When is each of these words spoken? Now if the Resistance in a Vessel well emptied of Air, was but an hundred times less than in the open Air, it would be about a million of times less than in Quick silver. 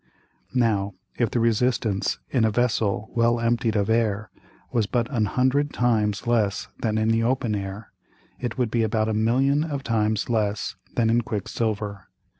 Now 0.55 0.95
if 1.19 1.29
the 1.29 1.39
Resistance 1.39 2.17
in 2.31 2.43
a 2.43 2.49
Vessel 2.49 3.11
well 3.13 3.39
emptied 3.39 3.75
of 3.75 3.87
Air, 3.87 4.31
was 4.71 4.87
but 4.87 5.07
an 5.11 5.25
hundred 5.25 5.73
times 5.73 6.25
less 6.25 6.67
than 6.79 6.97
in 6.97 7.09
the 7.09 7.21
open 7.21 7.53
Air, 7.53 7.91
it 8.39 8.57
would 8.57 8.71
be 8.71 8.81
about 8.81 9.09
a 9.09 9.13
million 9.13 9.63
of 9.63 9.83
times 9.83 10.27
less 10.27 10.75
than 10.95 11.11
in 11.11 11.21
Quick 11.21 11.47
silver. 11.47 12.07